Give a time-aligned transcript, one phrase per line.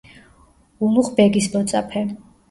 [0.87, 2.03] ულუღ ბეგის მოწაფე.